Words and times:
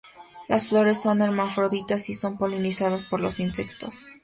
Las 0.47 0.67
flores 0.67 0.99
son 0.99 1.21
hermafroditas 1.21 2.09
y 2.09 2.15
son 2.15 2.35
polinizadas 2.39 3.03
por 3.03 3.19
los 3.19 3.39
insectos. 3.39 3.93